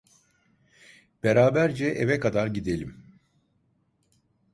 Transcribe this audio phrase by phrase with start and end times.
[1.23, 3.03] Beraberce eve kadar gidelim.